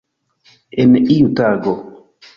[0.83, 1.73] En iu tago.